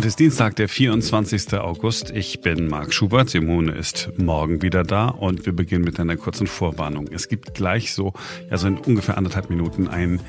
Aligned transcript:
Heute 0.00 0.08
ist 0.08 0.18
Dienstag, 0.18 0.56
der 0.56 0.68
24. 0.70 1.52
August. 1.60 2.10
Ich 2.10 2.40
bin 2.40 2.68
Marc 2.68 2.94
Schubert. 2.94 3.28
Simone 3.28 3.72
ist 3.72 4.08
morgen 4.16 4.62
wieder 4.62 4.82
da 4.82 5.08
und 5.08 5.44
wir 5.44 5.52
beginnen 5.52 5.84
mit 5.84 6.00
einer 6.00 6.16
kurzen 6.16 6.46
Vorwarnung. 6.46 7.06
Es 7.12 7.28
gibt 7.28 7.52
gleich 7.52 7.92
so, 7.92 8.14
ja, 8.50 8.56
so 8.56 8.66
in 8.66 8.78
ungefähr 8.78 9.18
anderthalb 9.18 9.50
Minuten 9.50 9.88
ein 9.88 10.20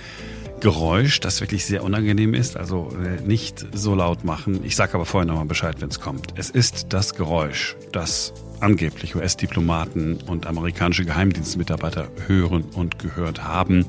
Geräusch, 0.60 1.22
das 1.22 1.40
wirklich 1.40 1.66
sehr 1.66 1.86
unangenehm 1.86 2.34
ist. 2.34 2.58
Also 2.58 2.90
äh, 3.02 3.26
nicht 3.26 3.66
so 3.74 3.96
laut 3.96 4.26
machen. 4.26 4.60
Ich 4.66 4.76
sage 4.76 4.96
aber 4.96 5.06
vorher 5.06 5.26
nochmal 5.26 5.46
Bescheid, 5.46 5.78
wenn 5.80 5.88
es 5.88 6.02
kommt. 6.02 6.34
Es 6.36 6.50
ist 6.50 6.88
das 6.90 7.16
Geräusch, 7.16 7.78
das 7.94 8.34
angeblich 8.60 9.16
US-Diplomaten 9.16 10.18
und 10.28 10.48
amerikanische 10.48 11.06
Geheimdienstmitarbeiter 11.06 12.10
hören 12.28 12.66
und 12.76 13.00
gehört 13.00 13.44
haben, 13.46 13.86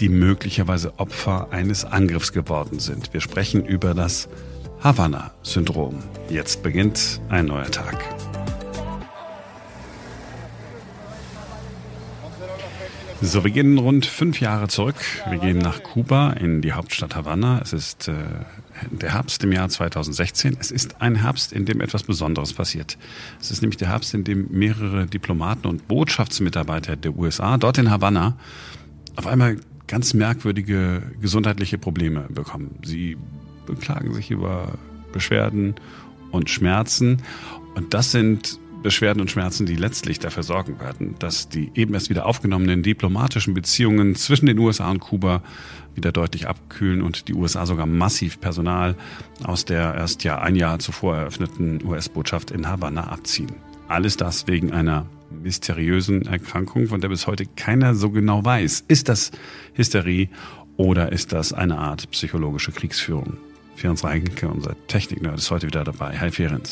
die 0.00 0.08
möglicherweise 0.08 0.98
Opfer 0.98 1.48
eines 1.50 1.84
Angriffs 1.84 2.32
geworden 2.32 2.78
sind. 2.78 3.12
Wir 3.12 3.20
sprechen 3.20 3.64
über 3.64 3.94
das 3.94 4.28
Havanna-Syndrom. 4.82 6.02
Jetzt 6.28 6.62
beginnt 6.62 7.20
ein 7.28 7.46
neuer 7.46 7.70
Tag. 7.70 7.96
So, 13.22 13.44
wir 13.44 13.50
gehen 13.50 13.78
rund 13.78 14.04
fünf 14.04 14.40
Jahre 14.40 14.68
zurück. 14.68 14.96
Wir 15.30 15.38
gehen 15.38 15.56
nach 15.56 15.82
Kuba 15.82 16.32
in 16.32 16.60
die 16.60 16.74
Hauptstadt 16.74 17.16
Havanna. 17.16 17.60
Es 17.62 17.72
ist 17.72 18.08
äh, 18.08 18.12
der 18.90 19.14
Herbst 19.14 19.42
im 19.42 19.52
Jahr 19.52 19.70
2016. 19.70 20.58
Es 20.60 20.70
ist 20.70 21.00
ein 21.00 21.16
Herbst, 21.16 21.54
in 21.54 21.64
dem 21.64 21.80
etwas 21.80 22.02
Besonderes 22.02 22.52
passiert. 22.52 22.98
Es 23.40 23.50
ist 23.50 23.62
nämlich 23.62 23.78
der 23.78 23.88
Herbst, 23.88 24.12
in 24.12 24.24
dem 24.24 24.48
mehrere 24.50 25.06
Diplomaten 25.06 25.66
und 25.66 25.88
Botschaftsmitarbeiter 25.88 26.96
der 26.96 27.16
USA 27.16 27.56
dort 27.56 27.78
in 27.78 27.90
Havanna 27.90 28.36
auf 29.16 29.26
einmal 29.26 29.56
ganz 29.86 30.14
merkwürdige 30.14 31.02
gesundheitliche 31.20 31.78
Probleme 31.78 32.26
bekommen. 32.28 32.78
Sie 32.84 33.16
beklagen 33.66 34.12
sich 34.14 34.30
über 34.30 34.74
Beschwerden 35.12 35.74
und 36.30 36.50
Schmerzen. 36.50 37.22
Und 37.74 37.94
das 37.94 38.12
sind 38.12 38.58
Beschwerden 38.82 39.20
und 39.20 39.30
Schmerzen, 39.30 39.66
die 39.66 39.74
letztlich 39.74 40.18
dafür 40.18 40.42
sorgen 40.42 40.78
werden, 40.78 41.16
dass 41.18 41.48
die 41.48 41.70
eben 41.74 41.94
erst 41.94 42.10
wieder 42.10 42.26
aufgenommenen 42.26 42.82
diplomatischen 42.82 43.54
Beziehungen 43.54 44.14
zwischen 44.14 44.46
den 44.46 44.58
USA 44.58 44.90
und 44.90 45.00
Kuba 45.00 45.42
wieder 45.94 46.12
deutlich 46.12 46.46
abkühlen 46.46 47.02
und 47.02 47.28
die 47.28 47.34
USA 47.34 47.66
sogar 47.66 47.86
massiv 47.86 48.40
Personal 48.40 48.94
aus 49.42 49.64
der 49.64 49.94
erst 49.94 50.24
ja 50.24 50.38
ein 50.38 50.54
Jahr 50.54 50.78
zuvor 50.78 51.16
eröffneten 51.16 51.84
US-Botschaft 51.84 52.50
in 52.50 52.68
Havanna 52.68 53.08
abziehen. 53.08 53.52
Alles 53.88 54.16
das 54.16 54.46
wegen 54.46 54.72
einer 54.72 55.06
mysteriösen 55.30 56.26
Erkrankung, 56.26 56.86
von 56.86 57.00
der 57.00 57.08
bis 57.08 57.26
heute 57.26 57.46
keiner 57.46 57.94
so 57.94 58.10
genau 58.10 58.44
weiß. 58.44 58.84
Ist 58.88 59.08
das 59.08 59.32
Hysterie 59.74 60.28
oder 60.76 61.12
ist 61.12 61.32
das 61.32 61.52
eine 61.52 61.78
Art 61.78 62.10
psychologische 62.10 62.72
Kriegsführung? 62.72 63.36
Ferenc 63.76 64.04
Reinke, 64.04 64.48
unser 64.48 64.74
Technik-Nerd, 64.86 65.38
ist 65.38 65.50
heute 65.50 65.66
wieder 65.66 65.84
dabei. 65.84 66.18
Hi 66.18 66.30
Ferenc. 66.30 66.68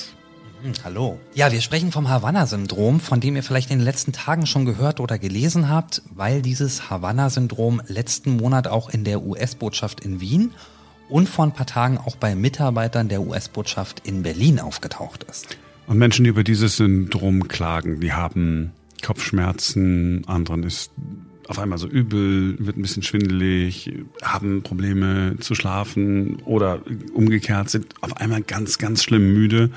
Mhm, 0.63 0.73
hallo. 0.85 1.19
Ja, 1.35 1.53
wir 1.53 1.61
sprechen 1.61 1.93
vom 1.93 2.09
Havanna-Syndrom, 2.09 3.01
von 3.01 3.21
dem 3.21 3.37
ihr 3.37 3.43
vielleicht 3.43 3.71
in 3.71 3.79
den 3.79 3.85
letzten 3.85 4.13
Tagen 4.13 4.47
schon 4.47 4.65
gehört 4.65 5.01
oder 5.01 5.19
gelesen 5.19 5.69
habt, 5.69 6.03
weil 6.15 6.41
dieses 6.41 6.89
Havanna-Syndrom 6.89 7.83
letzten 7.87 8.37
Monat 8.37 8.69
auch 8.69 8.89
in 8.89 9.05
der 9.05 9.23
US-Botschaft 9.23 10.01
in 10.01 10.21
Wien 10.21 10.53
und 11.11 11.29
vor 11.29 11.45
ein 11.45 11.53
paar 11.53 11.67
Tagen 11.67 11.99
auch 11.99 12.17
bei 12.17 12.35
Mitarbeitern 12.35 13.09
der 13.09 13.21
US-Botschaft 13.21 14.07
in 14.07 14.23
Berlin 14.23 14.59
aufgetaucht 14.59 15.25
ist. 15.25 15.59
Und 15.87 15.99
Menschen, 15.99 16.25
die 16.25 16.31
über 16.31 16.45
dieses 16.45 16.77
Syndrom 16.77 17.49
klagen, 17.49 18.01
die 18.01 18.13
haben 18.13 18.73
Kopfschmerzen, 19.03 20.25
anderen 20.27 20.63
ist 20.63 20.93
auf 21.47 21.59
einmal 21.59 21.79
so 21.79 21.87
übel, 21.87 22.57
wird 22.59 22.79
ein 22.79 22.83
bisschen 22.83 23.03
schwindelig, 23.03 23.93
haben 24.23 24.63
Probleme 24.63 25.37
zu 25.41 25.55
schlafen 25.55 26.37
oder 26.47 26.81
umgekehrt 27.13 27.69
sind 27.69 27.95
auf 28.01 28.17
einmal 28.17 28.43
ganz, 28.43 28.79
ganz 28.79 29.03
schlimm 29.03 29.35
müde. 29.35 29.71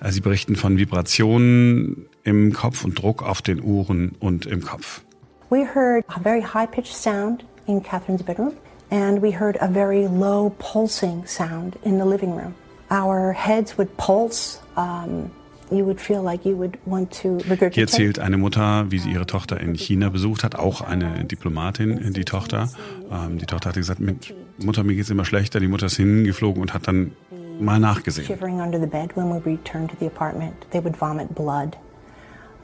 Äh, 0.00 0.10
sie 0.10 0.20
berichten 0.20 0.56
von 0.56 0.78
Vibrationen 0.78 2.06
im 2.24 2.52
Kopf 2.52 2.84
und 2.84 3.00
Druck 3.00 3.22
auf 3.22 3.40
den 3.40 3.60
Ohren 3.60 4.16
und 4.18 4.46
im 4.46 4.62
Kopf. 4.62 5.02
We 5.48 5.64
heard 5.64 6.04
a 6.08 6.20
very 6.20 6.42
high-pitched 6.42 6.92
sound 6.92 7.44
in 7.68 7.80
Catherine's 7.80 8.24
bedroom 8.24 8.52
and 8.90 9.22
we 9.22 9.30
heard 9.30 9.56
a 9.60 9.68
very 9.68 10.08
low 10.08 10.52
pulsing 10.58 11.24
sound 11.24 11.76
in 11.84 11.98
the 11.98 12.04
living 12.04 12.34
room. 12.34 12.54
Our 12.90 13.32
heads 13.32 13.78
would 13.78 13.96
pulse 13.96 14.60
um, 14.76 15.30
hier 15.70 15.86
erzählt 17.76 18.18
eine 18.18 18.36
Mutter, 18.36 18.90
wie 18.90 18.98
sie 18.98 19.10
ihre 19.10 19.26
Tochter 19.26 19.60
in 19.60 19.74
China 19.74 20.10
besucht 20.10 20.44
hat, 20.44 20.54
auch 20.54 20.80
eine 20.80 21.24
Diplomatin, 21.24 22.12
die 22.12 22.24
Tochter. 22.24 22.68
Ähm, 23.10 23.38
die 23.38 23.46
Tochter 23.46 23.70
hat 23.70 23.76
gesagt, 23.76 24.00
Mutter, 24.58 24.84
mir 24.84 24.94
geht 24.94 25.04
es 25.04 25.10
immer 25.10 25.24
schlechter. 25.24 25.60
Die 25.60 25.68
Mutter 25.68 25.86
ist 25.86 25.96
hingeflogen 25.96 26.62
und 26.62 26.74
hat 26.74 26.86
dann 26.86 27.12
mal 27.58 27.80
nachgesehen. 27.80 28.28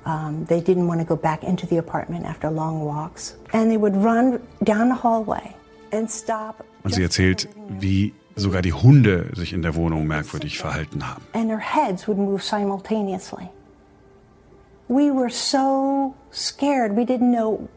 Um, 0.05 0.45
they 0.49 0.61
didn't 0.61 0.89
want 0.89 1.01
to 1.01 1.07
go 1.07 1.15
back 1.15 1.45
into 1.45 1.65
the 1.65 1.79
apartment 1.79 2.27
after 2.27 2.51
long 2.51 2.85
walks. 2.85 3.37
And 3.53 3.71
they 3.71 3.77
would 3.77 3.95
run 3.95 4.41
down 4.65 4.89
the 4.89 5.01
hallway 5.01 5.55
and 5.93 6.11
stop. 6.11 6.65
Und 6.83 6.93
sie 6.93 7.05
erzählt, 7.05 7.49
wie 7.79 8.13
sogar 8.37 8.63
die 8.63 8.73
Hunde 8.73 9.31
sich 9.35 9.53
in 9.53 9.63
der 9.63 9.75
Wohnung 9.75 10.07
merkwürdig 10.07 10.59
verhalten 10.59 11.09
haben. 11.09 11.23
And 11.33 11.49
their 11.49 11.59
heads 11.59 12.07
would 12.09 12.19
move 12.19 12.43
simultaneously. 12.43 13.49
We 14.89 15.11
were 15.11 15.31
so 15.31 16.15
scared. 16.33 16.97
We 16.97 17.03
didn't 17.03 17.33
know 17.33 17.69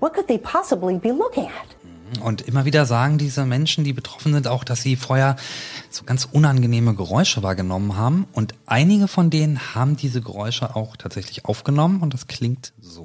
what 0.00 0.14
could 0.14 0.26
they 0.26 0.38
possibly 0.38 0.98
be 0.98 1.10
looking 1.10 1.46
at. 1.46 1.76
Und 2.20 2.42
immer 2.42 2.64
wieder 2.64 2.84
sagen 2.84 3.16
diese 3.16 3.46
Menschen, 3.46 3.84
die 3.84 3.92
betroffen 3.92 4.34
sind, 4.34 4.46
auch, 4.46 4.64
dass 4.64 4.82
sie 4.82 4.96
vorher 4.96 5.36
so 5.88 6.04
ganz 6.04 6.28
unangenehme 6.30 6.94
Geräusche 6.94 7.42
wahrgenommen 7.42 7.96
haben. 7.96 8.26
Und 8.32 8.54
einige 8.66 9.08
von 9.08 9.30
denen 9.30 9.74
haben 9.74 9.96
diese 9.96 10.20
Geräusche 10.20 10.76
auch 10.76 10.96
tatsächlich 10.96 11.46
aufgenommen 11.46 12.00
und 12.02 12.12
das 12.12 12.26
klingt 12.26 12.74
so. 12.80 13.04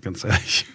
Ganz 0.00 0.24
ehrlich. 0.24 0.66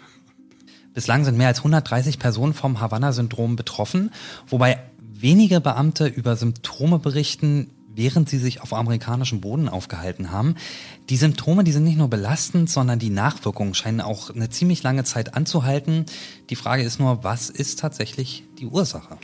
Bislang 0.94 1.26
sind 1.26 1.38
mehr 1.38 1.50
als 1.50 1.60
130 1.60 2.20
Personen 2.20 2.54
vom 2.54 2.80
Havanna-Syndrom 2.80 3.56
betroffen, 3.56 4.12
wobei 4.48 4.80
wenige 4.98 5.60
Beamte 5.60 6.08
über 6.08 6.36
Symptome 6.36 7.00
berichten, 7.00 7.70
während 7.94 8.30
sie 8.30 8.38
sich 8.38 8.62
auf 8.62 8.74
amerikanischem 8.74 9.42
Boden 9.42 9.70
aufgehalten 9.70 10.32
haben. 10.32 10.56
Die 11.10 11.18
Symptome, 11.18 11.64
die 11.64 11.72
sind 11.72 11.84
nicht 11.84 11.98
nur 11.98 12.10
belastend, 12.10 12.70
sondern 12.70 13.00
die 13.00 13.10
Nachwirkungen 13.10 13.74
scheinen 13.74 14.02
auch 14.02 14.30
eine 14.30 14.50
ziemlich 14.50 14.84
lange 14.84 15.04
Zeit 15.04 15.34
anzuhalten. 15.34 16.06
Die 16.50 16.56
Frage 16.56 16.84
ist 16.84 17.00
nur, 17.00 17.24
was 17.24 17.50
ist 17.50 17.80
tatsächlich 17.80 18.44
die 18.60 18.66
Ursache? 18.66 19.18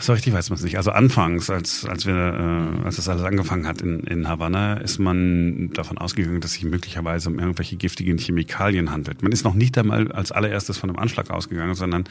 So 0.00 0.12
richtig 0.12 0.32
weiß 0.32 0.50
man 0.50 0.58
es 0.58 0.62
nicht. 0.62 0.76
Also 0.76 0.90
anfangs, 0.90 1.50
als, 1.50 1.84
als 1.84 2.06
wir, 2.06 2.14
äh, 2.14 2.84
als 2.84 2.96
das 2.96 3.08
alles 3.08 3.22
angefangen 3.22 3.66
hat 3.66 3.82
in, 3.82 4.00
in 4.00 4.28
Havanna, 4.28 4.74
ist 4.74 4.98
man 4.98 5.70
davon 5.70 5.98
ausgegangen, 5.98 6.40
dass 6.40 6.52
sich 6.52 6.64
möglicherweise 6.64 7.28
um 7.28 7.38
irgendwelche 7.38 7.76
giftigen 7.76 8.18
Chemikalien 8.18 8.90
handelt. 8.90 9.22
Man 9.22 9.32
ist 9.32 9.44
noch 9.44 9.54
nicht 9.54 9.76
einmal 9.78 10.12
als 10.12 10.32
allererstes 10.32 10.78
von 10.78 10.90
einem 10.90 10.98
Anschlag 10.98 11.30
ausgegangen, 11.30 11.74
sondern 11.74 12.04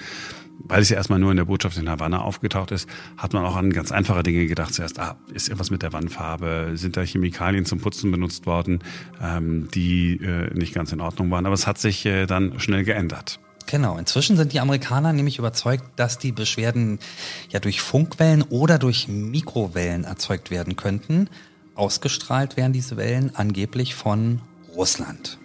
weil 0.59 0.81
es 0.81 0.90
ja 0.90 0.97
erstmal 0.97 1.19
nur 1.19 1.31
in 1.31 1.38
der 1.38 1.46
Botschaft 1.46 1.78
in 1.78 1.90
Havanna 1.90 2.19
aufgetaucht 2.22 2.72
ist, 2.72 2.90
hat 3.18 3.34
man 3.34 3.46
auch 3.46 3.56
an 3.56 3.72
ganz 3.72 3.91
einfache 3.91 4.23
Dinge 4.23 4.46
gedacht. 4.46 4.73
Zuerst, 4.73 5.00
ah, 5.00 5.17
ist 5.34 5.47
irgendwas 5.47 5.69
mit 5.69 5.84
der 5.84 5.94
Wandfarbe? 5.94 6.72
Sind 6.75 6.97
da 6.97 7.02
Chemikalien 7.02 7.66
zum 7.66 7.79
Putzen 7.79 8.12
benutzt 8.12 8.46
worden, 8.46 8.79
ähm, 9.22 9.67
die 9.73 10.17
äh, 10.17 10.53
nicht 10.53 10.73
ganz 10.73 10.91
in 10.91 11.02
Ordnung 11.02 11.29
waren? 11.31 11.46
Aber 11.46 11.53
es 11.53 11.67
hat 11.67 11.78
sich 11.78 12.06
äh, 12.06 12.25
dann 12.25 12.59
schnell 12.59 12.84
geändert. 12.84 13.40
Genau, 13.67 13.97
inzwischen 13.97 14.37
sind 14.37 14.53
die 14.53 14.59
Amerikaner 14.59 15.11
nämlich 15.11 15.39
überzeugt, 15.39 15.83
dass 15.95 16.19
die 16.19 16.31
Beschwerden 16.31 16.99
ja 17.49 17.59
durch 17.59 17.81
Funkwellen 17.81 18.43
oder 18.43 18.77
durch 18.77 19.07
Mikrowellen 19.07 20.03
erzeugt 20.03 20.51
werden 20.51 20.75
könnten. 20.75 21.29
Ausgestrahlt 21.73 22.57
werden 22.57 22.73
diese 22.73 22.95
Wellen 22.95 23.35
angeblich 23.35 23.95
von 23.95 24.41
Russland. 24.75 25.40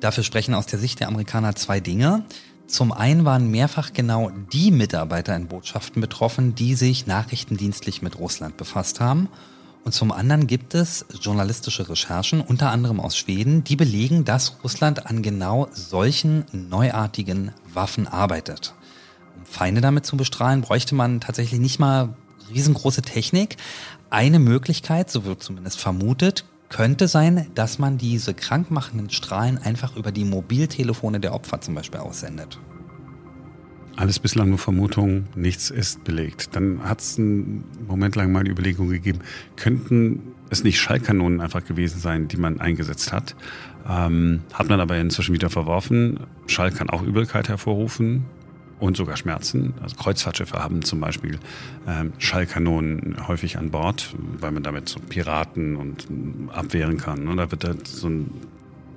Dafür 0.00 0.24
sprechen 0.24 0.54
aus 0.54 0.66
der 0.66 0.78
Sicht 0.78 1.00
der 1.00 1.08
Amerikaner 1.08 1.54
zwei 1.56 1.80
Dinge. 1.80 2.24
Zum 2.66 2.92
einen 2.92 3.24
waren 3.24 3.50
mehrfach 3.50 3.92
genau 3.92 4.30
die 4.52 4.70
Mitarbeiter 4.70 5.34
in 5.34 5.48
Botschaften 5.48 6.00
betroffen, 6.00 6.54
die 6.54 6.74
sich 6.74 7.06
nachrichtendienstlich 7.06 8.00
mit 8.00 8.18
Russland 8.18 8.56
befasst 8.56 9.00
haben. 9.00 9.28
Und 9.84 9.92
zum 9.92 10.12
anderen 10.12 10.46
gibt 10.46 10.74
es 10.74 11.06
journalistische 11.20 11.88
Recherchen, 11.88 12.40
unter 12.40 12.70
anderem 12.70 13.00
aus 13.00 13.16
Schweden, 13.16 13.64
die 13.64 13.76
belegen, 13.76 14.24
dass 14.24 14.56
Russland 14.62 15.06
an 15.06 15.22
genau 15.22 15.68
solchen 15.72 16.44
neuartigen 16.52 17.52
Waffen 17.72 18.06
arbeitet. 18.06 18.74
Um 19.38 19.46
Feinde 19.46 19.80
damit 19.80 20.04
zu 20.04 20.16
bestrahlen, 20.16 20.60
bräuchte 20.60 20.94
man 20.94 21.20
tatsächlich 21.20 21.60
nicht 21.60 21.78
mal 21.78 22.14
riesengroße 22.50 23.02
Technik. 23.02 23.56
Eine 24.10 24.38
Möglichkeit, 24.38 25.10
so 25.10 25.24
wird 25.24 25.42
zumindest 25.42 25.80
vermutet, 25.80 26.44
könnte 26.68 27.08
sein, 27.08 27.50
dass 27.54 27.78
man 27.78 27.96
diese 27.98 28.34
krankmachenden 28.34 29.10
Strahlen 29.10 29.58
einfach 29.58 29.96
über 29.96 30.12
die 30.12 30.24
Mobiltelefone 30.24 31.20
der 31.20 31.34
Opfer 31.34 31.60
zum 31.60 31.74
Beispiel 31.74 32.00
aussendet. 32.00 32.58
Alles 33.96 34.18
bislang 34.18 34.48
nur 34.48 34.58
Vermutungen, 34.58 35.26
nichts 35.34 35.70
ist 35.70 36.04
belegt. 36.04 36.56
Dann 36.56 36.80
hat 36.84 37.00
es 37.00 37.18
einen 37.18 37.64
Moment 37.86 38.16
lang 38.16 38.32
mal 38.32 38.44
die 38.44 38.50
Überlegung 38.50 38.88
gegeben, 38.88 39.20
könnten 39.56 40.22
es 40.48 40.64
nicht 40.64 40.80
Schallkanonen 40.80 41.40
einfach 41.40 41.64
gewesen 41.64 42.00
sein, 42.00 42.28
die 42.28 42.36
man 42.36 42.60
eingesetzt 42.60 43.12
hat. 43.12 43.36
Ähm, 43.88 44.40
hat 44.52 44.68
man 44.68 44.80
aber 44.80 44.98
inzwischen 44.98 45.34
wieder 45.34 45.50
verworfen. 45.50 46.20
Schall 46.46 46.70
kann 46.70 46.90
auch 46.90 47.02
Übelkeit 47.02 47.48
hervorrufen 47.48 48.24
und 48.80 48.96
sogar 48.96 49.16
Schmerzen. 49.16 49.74
Also 49.82 49.96
Kreuzfahrtschiffe 49.96 50.58
haben 50.58 50.82
zum 50.82 51.00
Beispiel 51.00 51.38
ähm, 51.86 52.12
Schallkanonen 52.18 53.28
häufig 53.28 53.58
an 53.58 53.70
Bord, 53.70 54.14
weil 54.38 54.50
man 54.50 54.62
damit 54.62 54.88
so 54.88 54.98
Piraten 55.00 55.76
und 55.76 56.08
abwehren 56.52 56.96
kann. 56.96 57.28
Und 57.28 57.36
da 57.36 57.50
wird 57.50 57.64
halt 57.64 57.86
so 57.86 58.08
ein 58.08 58.30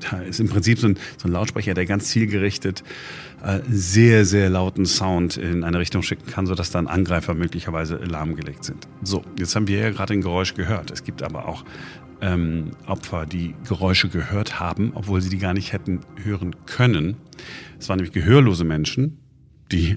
da 0.10 0.22
ist 0.22 0.40
im 0.40 0.50
Prinzip 0.50 0.80
so 0.80 0.88
ein, 0.88 0.98
so 1.18 1.28
ein 1.28 1.32
Lautsprecher, 1.32 1.74
der 1.74 1.86
ganz 1.86 2.10
zielgerichtet 2.10 2.84
äh, 3.44 3.60
sehr, 3.70 4.26
sehr 4.26 4.50
lauten 4.50 4.86
Sound 4.86 5.38
in 5.38 5.64
eine 5.64 5.80
Richtung 5.80 6.02
schicken 6.02 6.30
kann, 6.32 6.46
sodass 6.46 6.72
dann 6.72 6.88
Angreifer 6.88 7.34
möglicherweise 7.34 7.96
lahmgelegt 7.96 8.64
sind. 8.64 8.88
So, 9.02 9.24
jetzt 9.38 9.56
haben 9.56 9.68
wir 9.68 9.80
ja 9.80 9.90
gerade 9.92 10.14
ein 10.14 10.22
Geräusch 10.22 10.54
gehört. 10.54 10.92
Es 10.92 11.04
gibt 11.04 11.24
aber 11.24 11.48
auch 11.48 11.66
ähm, 12.22 12.72
Opfer, 12.88 13.26
die 13.26 13.54
Geräusche 13.68 14.10
gehört 14.10 14.60
haben, 14.60 14.94
obwohl 14.96 15.22
sie 15.22 15.30
die 15.30 15.40
gar 15.40 15.54
nicht 15.54 15.74
hätten 15.74 16.00
hören 16.24 16.56
können. 16.66 17.18
Es 17.80 17.90
waren 17.90 17.98
nämlich 17.98 18.14
gehörlose 18.14 18.64
Menschen, 18.64 19.20
die 19.72 19.96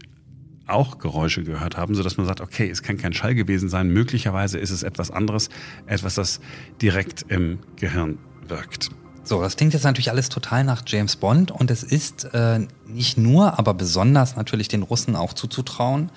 auch 0.67 0.99
Geräusche 0.99 1.45
gehört 1.45 1.77
haben, 1.77 1.95
sodass 1.95 2.17
man 2.17 2.27
sagt, 2.27 2.41
okay, 2.41 2.69
es 2.69 2.83
kann 2.83 2.99
kein 2.99 3.13
Schall 3.13 3.35
gewesen 3.35 3.69
sein, 3.69 3.89
möglicherweise 3.89 4.59
ist 4.59 4.71
es 4.71 4.83
etwas 4.83 5.11
anderes, 5.11 5.49
etwas, 5.87 6.17
das 6.17 6.41
direkt 6.83 7.25
im 7.29 7.61
Gehirn 7.77 8.19
wirkt. 8.49 8.91
So, 9.27 9.41
das 9.41 9.57
klingt 9.57 9.75
jetzt 9.75 9.83
natürlich 9.83 10.11
alles 10.11 10.29
total 10.29 10.63
nach 10.63 10.85
James 10.87 11.17
Bond 11.17 11.51
und 11.51 11.73
es 11.73 11.83
ist 11.83 12.33
äh, 12.33 12.61
nicht 12.87 13.19
nur, 13.19 13.59
aber 13.59 13.75
besonders 13.75 14.37
natürlich 14.37 14.69
den 14.69 14.85
Russen 14.85 15.17
auch 15.17 15.33
zuzutrauen, 15.33 16.11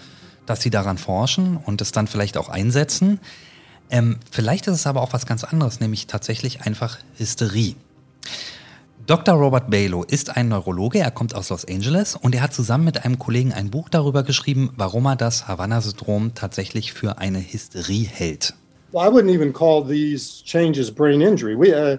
dass 0.46 0.62
sie 0.62 0.70
daran 0.70 1.00
forschen 1.00 1.58
und 1.58 1.82
es 1.82 1.92
dann 1.92 2.06
vielleicht 2.06 2.38
auch 2.38 2.50
einsetzen. 2.50 3.20
Ähm, 3.90 4.20
vielleicht 4.30 4.68
ist 4.68 4.76
es 4.76 4.86
aber 4.86 5.02
auch 5.02 5.12
was 5.12 5.26
ganz 5.26 5.44
anderes, 5.44 5.80
nämlich 5.80 6.06
tatsächlich 6.06 6.62
einfach 6.62 7.00
Hysterie. 7.18 7.74
Dr. 9.08 9.34
Robert 9.34 9.72
Balow 9.72 10.04
ist 10.04 10.38
ein 10.38 10.50
Neurologe, 10.50 11.00
er 11.00 11.10
kommt 11.10 11.34
aus 11.34 11.50
Los 11.50 11.66
Angeles 11.66 12.16
und 12.16 12.36
er 12.36 12.44
hat 12.44 12.54
zusammen 12.54 12.84
mit 12.84 13.06
einem 13.06 13.18
Kollegen 13.18 13.54
ein 13.54 13.72
Buch 13.72 13.90
darüber 13.90 14.22
geschrieben, 14.22 14.70
warum 14.76 15.08
er 15.08 15.16
das 15.16 15.48
Havanna-Syndrom 15.48 16.36
tatsächlich 16.36 16.94
für 16.94 17.18
eine 17.18 17.40
Hysterie 17.40 18.06
hält. 18.06 18.54
Well, 18.92 19.08
I 19.08 19.12
wouldn't 19.12 19.34
even 19.34 19.52
call 19.52 19.84
these 19.84 20.44
changes 20.44 20.92
brain 20.92 21.22
injury. 21.22 21.56
We, 21.56 21.74
uh, 21.74 21.98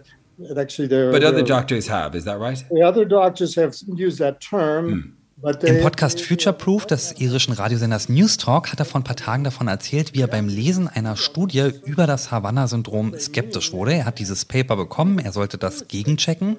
actually 0.57 0.89
there. 0.89 1.11
But 1.11 1.25
other 1.25 1.43
doctors 1.43 1.89
have, 1.89 2.17
is 2.17 2.25
that 2.25 2.39
right? 2.39 2.65
The 2.71 2.83
other 2.83 3.05
doctors 3.05 3.57
have 3.57 3.75
used 3.87 4.19
that 4.19 4.41
term. 4.41 4.89
Hm. 4.89 5.17
Im 5.63 5.81
Podcast 5.81 6.21
Future 6.21 6.53
Proof 6.53 6.85
des 6.85 7.13
irischen 7.19 7.55
Radiosenders 7.55 8.11
News 8.11 8.37
Talk 8.37 8.71
hat 8.71 8.79
er 8.79 8.85
vor 8.85 9.01
ein 9.01 9.05
paar 9.05 9.17
Tagen 9.17 9.43
davon 9.43 9.69
erzählt, 9.69 10.13
wie 10.13 10.21
er 10.21 10.27
beim 10.27 10.49
Lesen 10.49 10.87
einer 10.87 11.17
Studie 11.17 11.73
über 11.87 12.07
das 12.07 12.31
Havanna-Syndrom 12.31 13.15
skeptisch 13.19 13.73
wurde. 13.73 13.95
Er 13.95 14.05
hat 14.05 14.19
dieses 14.19 14.45
Paper 14.45 14.77
bekommen, 14.77 15.19
er 15.19 15.33
sollte 15.33 15.57
das 15.57 15.89
gegenchecken. 15.89 16.59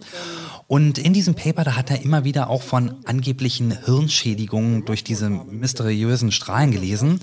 Und 0.65 0.97
in 0.97 1.13
diesem 1.13 1.35
Paper, 1.35 1.63
da 1.63 1.75
hat 1.75 1.91
er 1.91 2.01
immer 2.01 2.23
wieder 2.23 2.49
auch 2.49 2.63
von 2.63 2.95
angeblichen 3.05 3.85
Hirnschädigungen 3.85 4.83
durch 4.85 5.03
diese 5.03 5.29
mysteriösen 5.29 6.31
Strahlen 6.31 6.71
gelesen. 6.71 7.19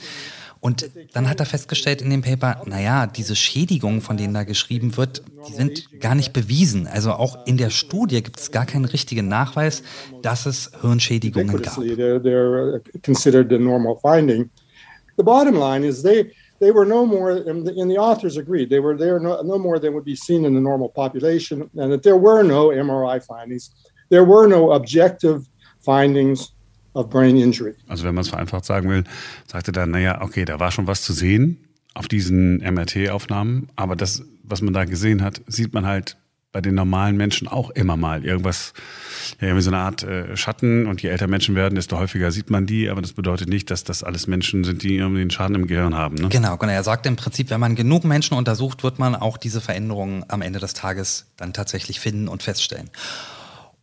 Und 0.60 0.90
dann 1.12 1.28
hat 1.28 1.40
er 1.40 1.46
festgestellt 1.46 2.02
in 2.02 2.10
dem 2.10 2.22
Paper, 2.22 2.62
naja, 2.66 3.06
diese 3.06 3.37
Schädigungen, 3.37 4.00
von 4.00 4.16
denen 4.16 4.34
da 4.34 4.43
geschrieben 4.43 4.96
wird, 4.96 5.22
die 5.49 5.52
sind 5.52 6.00
gar 6.00 6.14
nicht 6.14 6.32
bewiesen. 6.32 6.87
Also 6.87 7.12
auch 7.12 7.46
in 7.46 7.56
der 7.56 7.70
Studie 7.70 8.22
gibt 8.22 8.40
es 8.40 8.50
gar 8.50 8.66
keinen 8.66 8.84
richtigen 8.84 9.28
Nachweis, 9.28 9.82
dass 10.22 10.46
es 10.46 10.70
Hirnschädigungen 10.81 11.62
gab. 11.62 11.75
Finding. 14.00 14.50
The 15.16 15.25
bottom 15.25 15.56
line 15.56 15.84
is 15.84 16.02
they 16.02 16.32
they 16.60 16.70
were 16.70 16.87
no 16.87 17.05
more, 17.06 17.31
and 17.31 17.66
the, 17.66 17.81
and 17.81 17.90
the 17.90 17.99
authors 17.99 18.37
agreed, 18.37 18.70
they 18.70 18.81
were 18.81 18.96
there 18.96 19.19
no, 19.20 19.40
no 19.43 19.58
more 19.58 19.78
than 19.78 19.94
would 19.94 20.05
be 20.05 20.16
seen 20.16 20.44
in 20.44 20.55
the 20.55 20.60
normal 20.60 20.88
population, 20.88 21.70
and 21.76 21.93
that 21.93 22.02
there 22.02 22.16
were 22.16 22.43
no 22.43 22.69
MRI 22.69 23.25
findings. 23.25 23.70
There 24.10 24.25
were 24.25 24.46
no 24.46 24.72
objective 24.72 25.46
findings 25.81 26.52
of 26.94 27.11
brain 27.11 27.37
injury. 27.37 27.75
Also 27.87 28.05
wenn 28.05 28.14
man 28.14 28.23
es 28.23 28.29
vereinfacht 28.29 28.64
sagen 28.64 28.88
will, 28.88 29.05
sagte 29.46 29.73
dann, 29.73 29.90
naja, 29.90 30.20
okay, 30.20 30.44
da 30.44 30.61
war 30.61 30.70
schon 30.70 30.87
was 30.87 31.02
zu 31.02 31.12
sehen 31.12 31.69
auf 31.94 32.08
diesen 32.08 32.58
MRT-Aufnahmen, 32.58 33.69
aber 33.76 33.96
das, 33.96 34.23
was 34.43 34.62
man 34.62 34.73
da 34.73 34.85
gesehen 34.85 35.23
hat, 35.23 35.43
sieht 35.46 35.75
man 35.75 35.87
halt 35.87 36.17
bei 36.50 36.62
den 36.62 36.75
normalen 36.75 37.17
Menschen 37.17 37.46
auch 37.46 37.70
immer 37.70 37.96
mal 37.96 38.25
irgendwas, 38.25 38.73
ja, 39.40 39.49
irgendwie 39.49 39.62
so 39.62 39.70
eine 39.70 39.79
Art 39.79 40.02
äh, 40.02 40.35
Schatten 40.37 40.87
und 40.87 41.02
je 41.02 41.11
älter 41.11 41.26
Menschen 41.26 41.55
werden, 41.55 41.75
desto 41.75 41.99
häufiger 41.99 42.31
sieht 42.32 42.49
man 42.49 42.67
die, 42.67 42.88
aber 42.88 43.02
das 43.02 43.12
bedeutet 43.12 43.49
nicht, 43.49 43.70
dass 43.70 43.84
das 43.84 44.02
alles 44.02 44.26
Menschen 44.26 44.64
sind, 44.64 44.82
die 44.82 44.96
irgendwie 44.96 45.20
einen 45.20 45.31
Schaden 45.31 45.56
im 45.56 45.67
Gehirn 45.67 45.94
haben. 45.94 46.14
Ne? 46.17 46.29
Genau, 46.31 46.56
genau. 46.56 46.73
Er 46.73 46.82
sagt 46.84 47.05
im 47.05 47.17
Prinzip, 47.17 47.50
wenn 47.50 47.61
man 47.61 47.75
genug 47.75 48.05
Menschen 48.05 48.37
untersucht, 48.37 48.82
wird 48.82 48.99
man 48.99 49.14
auch 49.14 49.37
diese 49.37 49.61
Veränderungen 49.61 50.25
am 50.29 50.41
Ende 50.41 50.58
des 50.58 50.73
Tages 50.73 51.26
dann 51.37 51.52
tatsächlich 51.52 52.00
finden 52.00 52.29
und 52.29 52.43
feststellen. 52.43 52.88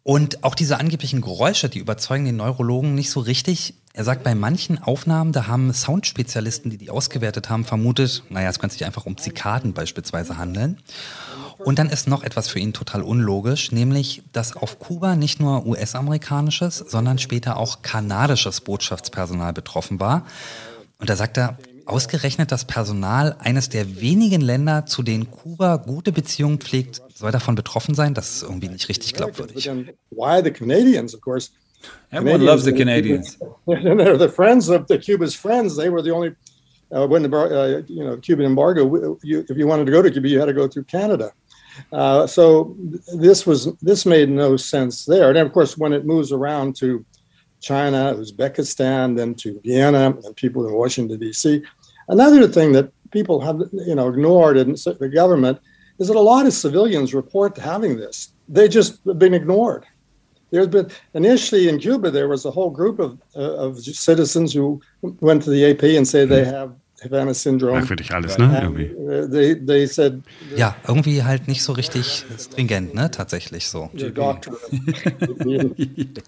Und 0.08 0.44
auch 0.44 0.54
diese 0.54 0.80
angeblichen 0.80 1.20
Geräusche, 1.20 1.68
die 1.68 1.80
überzeugen 1.80 2.26
den 2.26 2.36
Neurologen 2.36 2.94
nicht 2.94 3.10
so 3.10 3.22
richtig. 3.22 3.74
Er 3.94 4.04
sagt, 4.04 4.24
bei 4.24 4.36
manchen 4.36 4.78
Aufnahmen, 4.78 5.32
da 5.32 5.48
haben 5.48 5.74
Soundspezialisten, 5.74 6.70
die 6.70 6.78
die 6.78 6.92
ausgewertet 6.92 7.50
haben, 7.50 7.66
vermutet, 7.66 8.22
naja, 8.30 8.48
es 8.48 8.60
könnte 8.60 8.74
sich 8.74 8.86
einfach 8.86 9.08
um 9.08 9.18
Zikaden 9.18 9.74
beispielsweise 9.74 10.38
handeln. 10.38 10.78
Und 11.58 11.80
dann 11.80 11.90
ist 11.90 12.08
noch 12.08 12.22
etwas 12.22 12.48
für 12.48 12.60
ihn 12.60 12.72
total 12.72 13.02
unlogisch, 13.02 13.72
nämlich, 13.72 14.22
dass 14.32 14.56
auf 14.56 14.78
Kuba 14.78 15.16
nicht 15.16 15.40
nur 15.40 15.66
US-amerikanisches, 15.66 16.78
sondern 16.78 17.18
später 17.18 17.58
auch 17.58 17.82
kanadisches 17.82 18.62
Botschaftspersonal 18.62 19.54
betroffen 19.54 20.00
war. 20.00 20.28
Und 21.00 21.10
da 21.10 21.16
sagt 21.16 21.36
er, 21.38 21.58
ausgerechnet 21.86 22.52
das 22.52 22.66
Personal 22.66 23.36
eines 23.40 23.70
der 23.70 24.02
wenigen 24.02 24.42
Länder, 24.42 24.86
zu 24.86 25.04
denen 25.04 25.30
Kuba 25.32 25.78
gute 25.78 26.12
Beziehungen 26.12 26.60
pflegt, 26.60 27.02
soll 27.14 27.32
davon 27.32 27.56
betroffen 27.56 27.96
sein? 27.96 28.14
Das 28.14 28.36
ist 28.36 28.44
irgendwie 28.44 28.70
nicht 28.70 28.90
richtig 28.90 29.14
glaubwürdig. 29.14 29.70
Why 30.12 30.42
the 30.44 30.52
Canadians, 30.52 31.14
of 31.14 31.22
course? 31.22 31.52
Everyone 32.12 32.44
loves 32.44 32.64
the 32.64 32.74
Canadians. 32.74 33.38
They're 33.68 34.18
the 34.18 34.30
friends 34.30 34.70
of 34.70 34.86
the 34.88 34.98
Cuba's 34.98 35.36
friends. 35.36 35.76
They 35.76 35.90
were 35.90 36.02
the 36.02 36.12
only 36.12 36.36
uh, 36.92 37.08
when 37.08 37.24
the 37.24 37.30
uh, 37.30 37.82
you 37.88 38.04
know 38.04 38.18
Cuban 38.18 38.46
embargo. 38.46 39.18
You, 39.24 39.46
if 39.48 39.58
you 39.58 39.68
wanted 39.68 39.86
to 39.86 39.92
go 39.92 40.02
to 40.02 40.10
Cuba, 40.10 40.28
you 40.28 40.40
had 40.40 40.48
to 40.48 40.54
go 40.54 40.68
through 40.68 40.86
Canada. 40.86 41.32
Uh, 41.92 42.26
so 42.26 42.76
this 43.16 43.46
was 43.46 43.74
this 43.82 44.06
made 44.06 44.30
no 44.30 44.58
sense 44.58 45.06
there. 45.06 45.30
And 45.30 45.38
of 45.38 45.52
course, 45.52 45.78
when 45.78 45.94
it 45.94 46.06
moves 46.06 46.32
around 46.32 46.76
to 46.78 47.06
China, 47.66 48.14
Uzbekistan, 48.16 49.18
then 49.18 49.34
to 49.34 49.60
Vienna, 49.64 50.16
and 50.24 50.36
people 50.36 50.68
in 50.68 50.74
Washington 50.74 51.20
D.C. 51.20 51.64
Another 52.08 52.48
thing 52.48 52.74
that 52.74 52.92
people 53.10 53.42
have 53.42 53.60
you 53.72 53.96
know 53.96 54.08
ignored 54.08 54.56
in 54.58 54.74
the 54.74 55.12
government 55.12 55.58
is 55.98 56.08
that 56.08 56.16
a 56.16 56.30
lot 56.34 56.46
of 56.46 56.54
civilians 56.54 57.16
report 57.16 57.58
having 57.58 57.98
this. 57.98 58.34
They 58.48 58.68
just 58.68 59.04
been 59.18 59.34
ignored. 59.34 59.84
There's 60.52 60.68
been 60.68 60.92
initially 61.16 61.68
in 61.68 61.80
Cuba 61.80 62.12
there 62.12 62.28
was 62.28 62.46
a 62.46 62.52
whole 62.52 62.70
group 62.70 63.00
of 63.00 63.20
uh, 63.36 63.66
of 63.66 63.80
citizens 63.80 64.54
who 64.54 64.80
went 65.02 65.42
to 65.44 65.50
the 65.50 65.64
AP 65.72 65.84
and 66.00 66.08
say 66.08 66.24
they 66.24 66.46
have 66.46 66.72
Havana 67.06 67.34
Syndrome. 67.34 67.80
Merkwürdig 67.80 68.14
alles, 68.14 68.38
ne? 68.38 68.60
Irgendwie. 68.62 68.94
Uh, 68.94 69.28
they, 69.30 69.56
they 69.66 69.88
said, 69.88 70.22
ja, 70.56 70.76
irgendwie 70.88 71.24
halt 71.24 71.48
nicht 71.48 71.64
so 71.64 71.74
richtig 71.74 72.26
stringent, 72.38 72.94
ne? 72.94 73.10
Tatsächlich 73.12 73.68
so. 73.68 73.90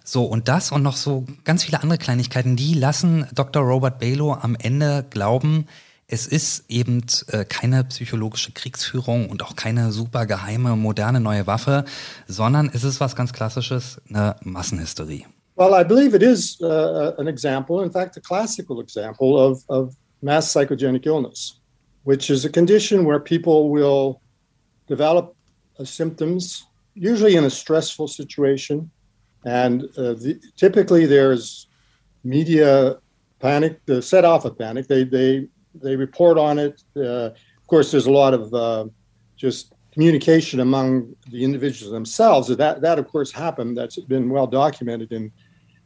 so, 0.03 0.23
und 0.23 0.47
das 0.47 0.71
und 0.71 0.83
noch 0.83 0.95
so 0.95 1.25
ganz 1.43 1.63
viele 1.63 1.81
andere 1.81 1.97
Kleinigkeiten, 1.97 2.55
die 2.55 2.73
lassen 2.73 3.27
Dr. 3.33 3.63
Robert 3.63 3.99
Balow 3.99 4.33
am 4.33 4.55
Ende 4.59 5.05
glauben, 5.09 5.65
es 6.07 6.25
ist 6.25 6.63
eben 6.69 7.03
äh, 7.27 7.43
keine 7.43 7.83
psychologische 7.83 8.53
Kriegsführung 8.53 9.29
und 9.29 9.43
auch 9.43 9.57
keine 9.57 9.91
super 9.91 10.25
geheime, 10.25 10.77
moderne 10.77 11.19
neue 11.19 11.47
Waffe, 11.47 11.83
sondern 12.27 12.71
es 12.73 12.85
ist 12.85 13.01
was 13.01 13.15
ganz 13.15 13.33
Klassisches, 13.33 14.01
eine 14.09 14.37
Massenhysterie. 14.41 15.25
Well, 15.57 15.73
I 15.73 15.83
believe 15.83 16.15
it 16.15 16.21
is 16.21 16.61
uh, 16.61 17.13
an 17.17 17.27
example, 17.27 17.83
in 17.83 17.91
fact, 17.91 18.15
a 18.15 18.21
classical 18.21 18.79
example 18.79 19.35
of, 19.35 19.63
of 19.67 19.95
mass 20.21 20.51
psychogenic 20.51 21.05
illness, 21.05 21.59
which 22.03 22.29
is 22.29 22.45
a 22.45 22.49
condition 22.49 23.05
where 23.05 23.19
people 23.19 23.69
will 23.69 24.21
develop 24.87 25.35
uh, 25.79 25.83
symptoms, 25.83 26.65
usually 26.93 27.35
in 27.35 27.43
a 27.43 27.49
stressful 27.49 28.07
situation. 28.07 28.89
And 29.45 29.83
uh, 29.97 30.13
the, 30.13 30.39
typically 30.55 31.05
there's 31.05 31.67
media 32.23 32.97
panic, 33.39 33.85
to 33.85 34.01
set 34.01 34.25
off 34.25 34.45
a 34.45 34.51
panic. 34.51 34.87
They, 34.87 35.03
they 35.03 35.47
they 35.75 35.95
report 35.95 36.37
on 36.37 36.59
it. 36.59 36.81
Uh, 36.95 37.31
of 37.31 37.67
course, 37.67 37.91
there's 37.91 38.07
a 38.07 38.11
lot 38.11 38.33
of 38.33 38.53
uh, 38.53 38.85
just 39.35 39.73
communication 39.91 40.59
among 40.59 41.15
the 41.29 41.43
individuals 41.43 41.91
themselves. 41.91 42.47
That 42.47 42.81
that 42.81 42.99
of 42.99 43.07
course 43.07 43.31
happened. 43.31 43.77
That's 43.77 43.99
been 43.99 44.29
well 44.29 44.47
documented 44.47 45.11
in 45.11 45.31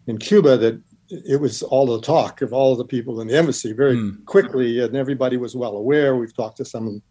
in 0.07 0.17
Cuba. 0.17 0.57
That 0.57 0.81
it 1.11 1.39
was 1.39 1.61
all 1.61 1.85
the 1.85 2.01
talk 2.01 2.41
of 2.41 2.53
all 2.53 2.71
of 2.71 2.77
the 2.77 2.85
people 2.85 3.19
in 3.21 3.27
the 3.27 3.37
embassy 3.37 3.73
very 3.73 3.95
mm. 3.95 4.25
quickly, 4.25 4.79
and 4.79 4.95
everybody 4.95 5.37
was 5.37 5.55
well 5.55 5.75
aware. 5.75 6.15
We've 6.15 6.35
talked 6.35 6.57
to 6.57 6.65
some 6.65 7.01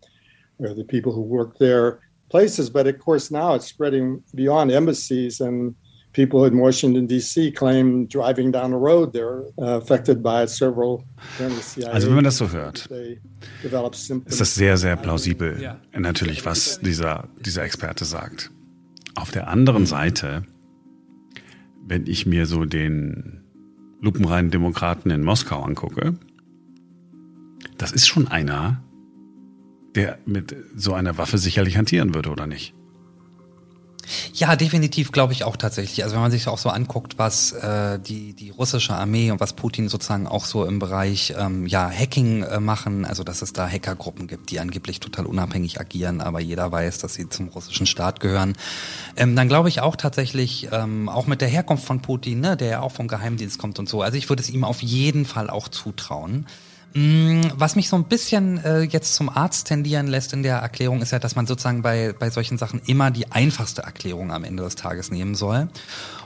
of 0.61 0.77
the 0.77 0.85
people 0.85 1.13
who 1.13 1.23
work 1.23 1.59
there 1.59 2.01
places, 2.31 2.71
but 2.71 2.87
of 2.87 2.99
course 2.99 3.31
now 3.31 3.55
it's 3.55 3.67
spreading 3.67 4.23
beyond 4.35 4.71
embassies 4.71 5.41
and 5.41 5.75
people 6.13 6.45
in 6.45 6.59
Washington 6.59 7.07
D.C. 7.07 7.53
claim 7.53 8.07
driving 8.07 8.51
down 8.51 8.71
the 8.71 8.77
road 8.77 9.13
they're 9.13 9.45
uh, 9.59 9.79
affected 9.79 10.23
by 10.23 10.47
several. 10.47 11.05
Also 11.39 12.09
wenn 12.09 12.15
man 12.15 12.25
das 12.25 12.39
so 12.39 12.51
hört, 12.51 12.89
ist 14.27 14.41
das 14.41 14.55
sehr 14.55 14.77
sehr 14.77 14.97
plausibel. 14.97 15.61
Ja. 15.61 15.81
Natürlich, 15.93 16.45
was 16.45 16.81
dieser 16.81 17.29
dieser 17.45 17.65
Experte 17.65 18.05
sagt. 18.05 18.51
Auf 19.17 19.31
der 19.31 19.49
anderen 19.49 19.87
Seite, 19.87 20.45
wenn 21.85 22.07
ich 22.07 22.27
mir 22.27 22.47
so 22.47 22.65
den 22.65 23.40
lupenreinen 24.01 24.51
Demokraten 24.51 25.11
in 25.11 25.23
Moskau 25.23 25.63
angucke, 25.63 26.19
das 27.79 27.93
ist 27.93 28.07
schon 28.07 28.29
einer, 28.29 28.83
der 29.95 30.19
mit 30.27 30.55
so 30.75 30.95
einer 30.95 31.19
Waffe 31.19 31.39
sicherlich 31.39 31.77
hantieren 31.77 32.15
würde, 32.15 32.31
oder 32.31 32.47
nicht? 32.47 32.75
Ja, 34.35 34.57
definitiv 34.57 35.13
glaube 35.13 35.33
ich 35.33 35.45
auch 35.45 35.57
tatsächlich. 35.57 36.03
Also 36.05 36.15
wenn 36.15 36.23
man 36.23 36.31
sich 36.31 36.49
auch 36.49 36.59
so 36.59 36.69
anguckt, 36.69 37.19
was 37.19 37.53
äh, 37.53 37.99
die, 37.99 38.33
die 38.33 38.51
russische 38.51 38.95
Armee 38.95 39.31
und 39.31 39.41
was 39.41 39.53
Putin 39.53 39.89
sozusagen 39.89 40.27
auch 40.27 40.45
so 40.45 40.65
im 40.65 40.79
Bereich 40.79 41.35
ähm, 41.39 41.67
ja, 41.67 41.91
Hacking 41.91 42.43
äh, 42.43 42.61
machen, 42.61 43.05
also 43.05 43.25
dass 43.25 43.43
es 43.43 43.53
da 43.53 43.69
Hackergruppen 43.69 44.27
gibt, 44.27 44.51
die 44.51 44.61
angeblich 44.61 45.01
total 45.01 45.27
unabhängig 45.27 45.81
agieren, 45.81 46.21
aber 46.21 46.41
jeder 46.41 46.71
weiß, 46.71 46.99
dass 46.99 47.15
sie 47.15 47.29
zum 47.29 47.49
russischen 47.49 47.87
Staat 47.87 48.21
gehören, 48.21 48.57
ähm, 49.17 49.37
dann 49.37 49.49
glaube 49.49 49.69
ich 49.69 49.81
auch 49.81 49.97
tatsächlich, 49.97 50.69
ähm, 50.73 51.09
auch 51.09 51.27
mit 51.27 51.41
der 51.41 51.49
Herkunft 51.49 51.85
von 51.85 52.01
Putin, 52.01 52.41
ne, 52.41 52.57
der 52.57 52.69
ja 52.69 52.81
auch 52.81 52.93
vom 52.93 53.09
Geheimdienst 53.09 53.59
kommt 53.59 53.79
und 53.79 53.89
so, 53.89 54.03
also 54.03 54.17
ich 54.17 54.29
würde 54.29 54.43
es 54.43 54.51
ihm 54.51 54.65
auf 54.65 54.83
jeden 54.83 55.25
Fall 55.25 55.51
auch 55.51 55.69
zutrauen. 55.69 56.47
Mm, 56.93 57.43
was 57.55 57.77
mich 57.77 57.89
so 57.89 57.97
ein 57.97 58.05
bisschen 58.05 58.63
äh, 58.65 58.81
jetzt 58.81 59.15
zum 59.15 59.29
Arzt 59.29 59.69
tendieren 59.69 60.09
lässt 60.09 60.33
in 60.33 60.43
der 60.43 60.57
Erklärung, 60.57 61.03
ist 61.03 61.13
ja, 61.13 61.21
dass 61.21 61.37
man 61.37 61.47
sozusagen 61.47 61.83
bei, 61.83 62.13
bei 62.19 62.31
solchen 62.31 62.59
Sachen 62.59 62.81
immer 62.87 63.11
die 63.11 63.31
einfachste 63.31 63.83
Erklärung 63.83 64.33
am 64.33 64.43
Ende 64.43 64.65
des 64.65 64.75
Tages 64.75 65.11
nehmen 65.11 65.35
soll. 65.35 65.69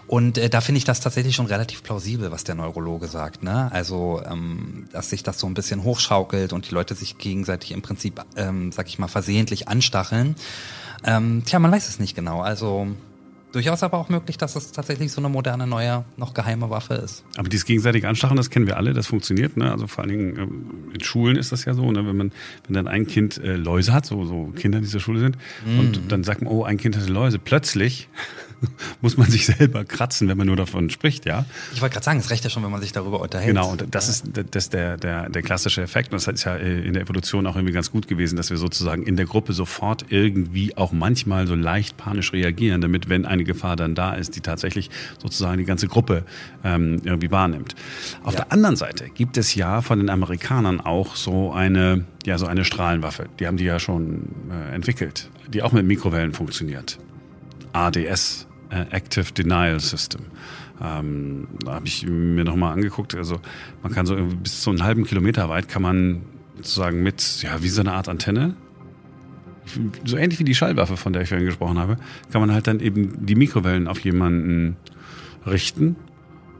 Und 0.06 0.38
äh, 0.38 0.48
da 0.48 0.60
finde 0.60 0.78
ich 0.78 0.84
das 0.84 1.00
tatsächlich 1.00 1.34
schon 1.34 1.46
relativ 1.46 1.82
plausibel, 1.82 2.30
was 2.30 2.44
der 2.44 2.54
Neurologe 2.54 3.08
sagt. 3.08 3.42
Ne? 3.42 3.70
Also, 3.72 4.22
ähm, 4.26 4.86
dass 4.92 5.10
sich 5.10 5.22
das 5.22 5.38
so 5.38 5.46
ein 5.46 5.54
bisschen 5.54 5.82
hochschaukelt 5.82 6.52
und 6.52 6.70
die 6.70 6.74
Leute 6.74 6.94
sich 6.94 7.18
gegenseitig 7.18 7.72
im 7.72 7.82
Prinzip, 7.82 8.22
ähm, 8.36 8.72
sag 8.72 8.88
ich 8.88 8.98
mal, 8.98 9.08
versehentlich 9.08 9.68
anstacheln. 9.68 10.36
Ähm, 11.04 11.42
tja, 11.44 11.58
man 11.58 11.72
weiß 11.72 11.88
es 11.88 11.98
nicht 11.98 12.14
genau. 12.14 12.40
Also 12.40 12.88
Durchaus 13.54 13.84
aber 13.84 13.98
auch 13.98 14.08
möglich, 14.08 14.36
dass 14.36 14.56
es 14.56 14.72
tatsächlich 14.72 15.12
so 15.12 15.20
eine 15.20 15.28
moderne, 15.28 15.68
neue, 15.68 16.04
noch 16.16 16.34
geheime 16.34 16.70
Waffe 16.70 16.94
ist. 16.94 17.24
Aber 17.36 17.48
dieses 17.48 17.64
gegenseitige 17.64 18.08
Anstacheln, 18.08 18.36
das 18.36 18.50
kennen 18.50 18.66
wir 18.66 18.76
alle, 18.76 18.94
das 18.94 19.06
funktioniert. 19.06 19.56
Ne? 19.56 19.70
Also 19.70 19.86
vor 19.86 20.02
allen 20.02 20.10
Dingen 20.10 20.36
ähm, 20.36 20.90
in 20.92 21.00
Schulen 21.04 21.36
ist 21.36 21.52
das 21.52 21.64
ja 21.64 21.72
so, 21.72 21.92
ne? 21.92 22.04
wenn 22.04 22.16
man, 22.16 22.32
wenn 22.66 22.74
dann 22.74 22.88
ein 22.88 23.06
Kind 23.06 23.38
äh, 23.38 23.54
Läuse 23.54 23.92
hat, 23.92 24.06
so, 24.06 24.24
so 24.24 24.52
Kinder, 24.56 24.80
die 24.80 24.86
in 24.86 24.90
der 24.90 24.98
Schule 24.98 25.20
sind, 25.20 25.38
mm. 25.64 25.78
und 25.78 26.10
dann 26.10 26.24
sagt 26.24 26.42
man, 26.42 26.52
oh, 26.52 26.64
ein 26.64 26.78
Kind 26.78 26.96
hatte 26.96 27.12
Läuse. 27.12 27.38
Plötzlich 27.38 28.08
muss 29.00 29.16
man 29.16 29.30
sich 29.30 29.46
selber 29.46 29.84
kratzen, 29.84 30.28
wenn 30.28 30.36
man 30.36 30.46
nur 30.46 30.56
davon 30.56 30.90
spricht, 30.90 31.26
ja. 31.26 31.44
Ich 31.72 31.80
wollte 31.80 31.94
gerade 31.94 32.04
sagen, 32.04 32.18
es 32.18 32.30
reicht 32.30 32.44
ja 32.44 32.50
schon, 32.50 32.62
wenn 32.62 32.70
man 32.70 32.80
sich 32.80 32.92
darüber 32.92 33.20
unterhält. 33.20 33.48
Genau, 33.48 33.70
und 33.70 33.86
das 33.90 34.08
ist, 34.08 34.24
das 34.32 34.64
ist 34.64 34.72
der, 34.72 34.96
der, 34.96 35.28
der 35.28 35.42
klassische 35.42 35.82
Effekt. 35.82 36.12
Und 36.12 36.16
das 36.16 36.28
ist 36.28 36.44
ja 36.44 36.56
äh, 36.56 36.86
in 36.86 36.94
der 36.94 37.02
Evolution 37.02 37.46
auch 37.46 37.56
irgendwie 37.56 37.72
ganz 37.72 37.90
gut 37.90 38.08
gewesen, 38.08 38.36
dass 38.36 38.50
wir 38.50 38.56
sozusagen 38.56 39.02
in 39.02 39.16
der 39.16 39.26
Gruppe 39.26 39.52
sofort 39.52 40.06
irgendwie 40.08 40.76
auch 40.76 40.92
manchmal 40.92 41.46
so 41.46 41.54
leicht 41.54 41.96
panisch 41.96 42.32
reagieren, 42.32 42.80
damit, 42.80 43.08
wenn 43.08 43.26
eine 43.26 43.44
Gefahr 43.44 43.76
dann 43.76 43.94
da 43.94 44.14
ist, 44.14 44.36
die 44.36 44.40
tatsächlich 44.40 44.90
sozusagen 45.20 45.58
die 45.58 45.64
ganze 45.64 45.88
Gruppe 45.88 46.24
ähm, 46.64 47.00
irgendwie 47.04 47.30
wahrnimmt. 47.30 47.74
Auf 48.22 48.34
ja. 48.34 48.40
der 48.40 48.52
anderen 48.52 48.76
Seite 48.76 49.08
gibt 49.08 49.36
es 49.36 49.54
ja 49.54 49.82
von 49.82 49.98
den 49.98 50.10
Amerikanern 50.10 50.80
auch 50.80 51.16
so 51.16 51.52
eine, 51.52 52.04
ja, 52.24 52.38
so 52.38 52.46
eine 52.46 52.64
Strahlenwaffe. 52.64 53.26
Die 53.38 53.46
haben 53.46 53.56
die 53.56 53.64
ja 53.64 53.78
schon 53.78 54.28
äh, 54.50 54.74
entwickelt, 54.74 55.30
die 55.48 55.62
auch 55.62 55.72
mit 55.72 55.86
Mikrowellen 55.86 56.32
funktioniert. 56.32 56.98
ADS, 57.74 58.46
äh, 58.70 58.86
Active 58.90 59.32
Denial 59.32 59.80
System. 59.80 60.22
Ähm, 60.82 61.48
da 61.64 61.74
habe 61.74 61.86
ich 61.86 62.06
mir 62.06 62.44
nochmal 62.44 62.72
angeguckt. 62.72 63.14
Also 63.14 63.40
man 63.82 63.92
kann 63.92 64.06
so 64.06 64.16
bis 64.42 64.62
zu 64.62 64.70
einen 64.70 64.82
halben 64.82 65.04
Kilometer 65.04 65.48
weit 65.48 65.68
kann 65.68 65.82
man 65.82 66.22
sozusagen 66.56 67.02
mit, 67.02 67.42
ja, 67.42 67.62
wie 67.62 67.68
so 67.68 67.80
eine 67.80 67.92
Art 67.92 68.08
Antenne, 68.08 68.56
so 70.04 70.16
ähnlich 70.16 70.38
wie 70.38 70.44
die 70.44 70.54
Schallwaffe, 70.54 70.96
von 70.96 71.12
der 71.12 71.22
ich 71.22 71.28
vorhin 71.28 71.46
gesprochen 71.46 71.78
habe, 71.78 71.96
kann 72.30 72.40
man 72.40 72.52
halt 72.52 72.66
dann 72.66 72.80
eben 72.80 73.24
die 73.24 73.34
Mikrowellen 73.34 73.88
auf 73.88 74.00
jemanden 74.00 74.76
richten 75.46 75.96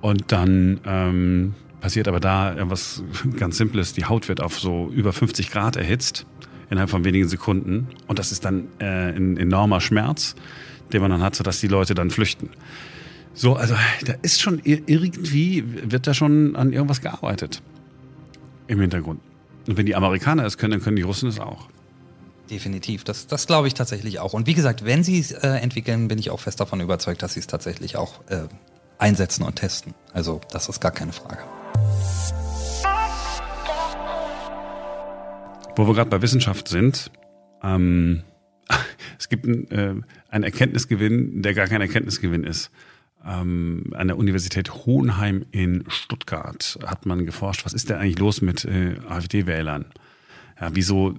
und 0.00 0.32
dann 0.32 0.80
ähm, 0.84 1.54
passiert 1.80 2.08
aber 2.08 2.20
da 2.20 2.56
was 2.70 3.02
ganz 3.36 3.56
Simples. 3.56 3.92
Die 3.92 4.06
Haut 4.06 4.28
wird 4.28 4.42
auf 4.42 4.58
so 4.58 4.90
über 4.94 5.12
50 5.12 5.50
Grad 5.50 5.76
erhitzt 5.76 6.26
innerhalb 6.70 6.90
von 6.90 7.04
wenigen 7.04 7.28
Sekunden 7.28 7.88
und 8.06 8.18
das 8.18 8.32
ist 8.32 8.44
dann 8.44 8.68
äh, 8.78 9.10
ein 9.10 9.36
enormer 9.36 9.80
Schmerz 9.80 10.34
den 10.92 11.00
man 11.00 11.10
dann 11.10 11.22
hat, 11.22 11.34
sodass 11.34 11.60
die 11.60 11.68
Leute 11.68 11.94
dann 11.94 12.10
flüchten. 12.10 12.50
So, 13.34 13.56
also 13.56 13.74
da 14.04 14.14
ist 14.22 14.40
schon 14.40 14.60
irgendwie, 14.64 15.64
wird 15.90 16.06
da 16.06 16.14
schon 16.14 16.54
an 16.54 16.72
irgendwas 16.72 17.00
gearbeitet 17.00 17.62
im 18.68 18.80
Hintergrund. 18.80 19.20
Und 19.66 19.76
wenn 19.76 19.86
die 19.86 19.96
Amerikaner 19.96 20.44
es 20.44 20.56
können, 20.56 20.72
dann 20.72 20.80
können 20.80 20.96
die 20.96 21.02
Russen 21.02 21.28
es 21.28 21.40
auch. 21.40 21.68
Definitiv, 22.50 23.04
das, 23.04 23.26
das 23.26 23.46
glaube 23.46 23.66
ich 23.68 23.74
tatsächlich 23.74 24.20
auch. 24.20 24.34
Und 24.34 24.46
wie 24.46 24.54
gesagt, 24.54 24.84
wenn 24.84 25.02
sie 25.02 25.18
es 25.18 25.32
äh, 25.32 25.48
entwickeln, 25.48 26.08
bin 26.08 26.18
ich 26.18 26.30
auch 26.30 26.40
fest 26.40 26.60
davon 26.60 26.80
überzeugt, 26.80 27.22
dass 27.22 27.34
sie 27.34 27.40
es 27.40 27.46
tatsächlich 27.46 27.96
auch 27.96 28.20
äh, 28.28 28.42
einsetzen 28.98 29.42
und 29.42 29.56
testen. 29.56 29.94
Also 30.12 30.40
das 30.52 30.68
ist 30.68 30.80
gar 30.80 30.92
keine 30.92 31.12
Frage. 31.12 31.42
Wo 35.76 35.86
wir 35.86 35.94
gerade 35.94 36.10
bei 36.10 36.22
Wissenschaft 36.22 36.68
sind, 36.68 37.10
ähm, 37.62 38.22
es 39.18 39.28
gibt 39.28 39.46
ein, 39.46 39.70
äh, 39.70 39.94
einen 40.28 40.44
Erkenntnisgewinn, 40.44 41.42
der 41.42 41.54
gar 41.54 41.66
kein 41.66 41.80
Erkenntnisgewinn 41.80 42.44
ist. 42.44 42.70
Ähm, 43.26 43.92
an 43.94 44.08
der 44.08 44.18
Universität 44.18 44.70
Hohenheim 44.72 45.46
in 45.50 45.84
Stuttgart 45.88 46.78
hat 46.84 47.06
man 47.06 47.24
geforscht, 47.24 47.64
was 47.64 47.72
ist 47.72 47.88
denn 47.88 47.96
eigentlich 47.96 48.18
los 48.18 48.42
mit 48.42 48.64
äh, 48.64 48.96
AfD-Wählern? 49.08 49.86
Ja, 50.60 50.70
wieso, 50.74 51.18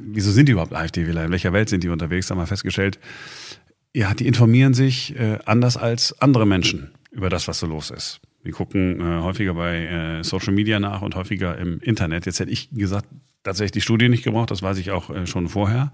wieso 0.00 0.32
sind 0.32 0.46
die 0.46 0.52
überhaupt 0.52 0.74
AfD-Wähler? 0.74 1.24
In 1.24 1.30
welcher 1.30 1.52
Welt 1.52 1.68
sind 1.68 1.84
die 1.84 1.88
unterwegs? 1.88 2.30
Haben 2.30 2.38
wir 2.38 2.46
festgestellt, 2.46 2.98
ja, 3.94 4.12
die 4.12 4.26
informieren 4.26 4.74
sich 4.74 5.18
äh, 5.18 5.38
anders 5.46 5.76
als 5.76 6.20
andere 6.20 6.46
Menschen 6.46 6.90
über 7.12 7.30
das, 7.30 7.48
was 7.48 7.60
so 7.60 7.66
los 7.66 7.90
ist. 7.90 8.20
Die 8.44 8.50
gucken 8.50 9.00
äh, 9.00 9.22
häufiger 9.22 9.54
bei 9.54 9.86
äh, 9.86 10.24
Social 10.24 10.52
Media 10.52 10.78
nach 10.78 11.02
und 11.02 11.14
häufiger 11.14 11.56
im 11.58 11.80
Internet. 11.80 12.26
Jetzt 12.26 12.38
hätte 12.38 12.50
ich 12.50 12.70
gesagt, 12.70 13.08
tatsächlich 13.42 13.72
die 13.72 13.80
Studie 13.80 14.08
nicht 14.08 14.22
gebraucht, 14.22 14.50
das 14.50 14.62
weiß 14.62 14.78
ich 14.78 14.90
auch 14.90 15.10
äh, 15.10 15.26
schon 15.26 15.48
vorher. 15.48 15.92